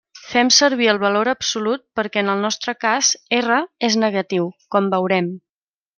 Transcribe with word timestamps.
Fem 0.27 0.47
servir 0.53 0.87
el 0.93 0.99
valor 1.03 1.29
absolut 1.33 1.83
perquè, 1.99 2.23
en 2.23 2.33
el 2.35 2.41
nostre 2.45 2.75
cas, 2.85 3.11
R 3.41 3.61
és 3.91 3.99
negatiu, 4.05 4.49
com 4.77 4.89
veurem. 4.97 5.33